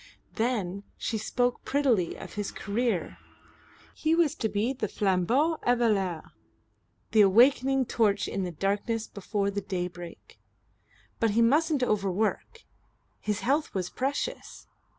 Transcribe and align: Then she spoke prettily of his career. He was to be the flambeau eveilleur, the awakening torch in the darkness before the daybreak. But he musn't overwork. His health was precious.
Then 0.33 0.81
she 0.97 1.19
spoke 1.19 1.63
prettily 1.63 2.15
of 2.17 2.33
his 2.33 2.51
career. 2.51 3.19
He 3.93 4.15
was 4.15 4.33
to 4.33 4.49
be 4.49 4.73
the 4.73 4.87
flambeau 4.87 5.59
eveilleur, 5.61 6.31
the 7.11 7.21
awakening 7.21 7.85
torch 7.85 8.27
in 8.27 8.41
the 8.43 8.51
darkness 8.51 9.05
before 9.05 9.51
the 9.51 9.61
daybreak. 9.61 10.39
But 11.19 11.29
he 11.37 11.43
musn't 11.43 11.83
overwork. 11.83 12.63
His 13.19 13.41
health 13.41 13.75
was 13.75 13.91
precious. 13.91 14.65